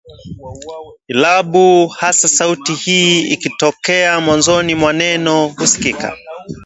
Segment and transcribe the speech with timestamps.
[1.07, 6.17] irabu hasa sauti hii ikitokea mwanzoni mwa neno husika